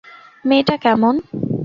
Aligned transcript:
মেয়েটা 0.45 0.75
কেমন? 0.83 1.15